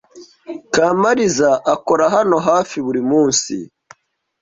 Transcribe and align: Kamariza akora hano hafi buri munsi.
Kamariza 0.73 1.49
akora 1.73 2.05
hano 2.15 2.37
hafi 2.47 2.77
buri 2.85 3.01
munsi. 3.09 3.55